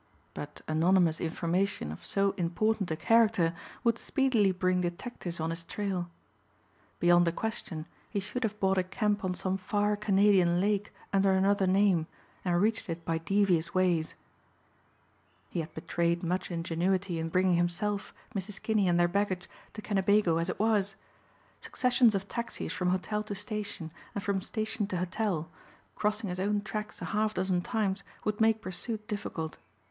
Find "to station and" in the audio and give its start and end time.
23.21-24.23